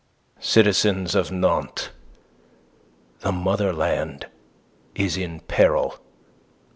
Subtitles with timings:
[0.39, 1.89] "Citizens of Nantes,
[3.19, 4.25] the motherland
[4.95, 5.99] is in peril.